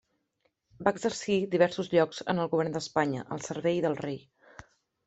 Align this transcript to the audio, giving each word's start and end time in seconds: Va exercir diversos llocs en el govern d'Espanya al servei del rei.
Va 0.87 0.93
exercir 0.95 1.35
diversos 1.57 1.91
llocs 1.93 2.25
en 2.35 2.45
el 2.45 2.51
govern 2.55 2.79
d'Espanya 2.79 3.31
al 3.37 3.47
servei 3.51 3.81
del 3.89 4.03
rei. 4.07 4.21